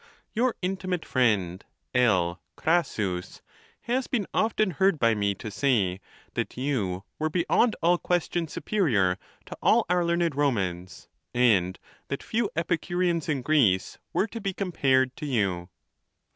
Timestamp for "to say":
5.35-5.99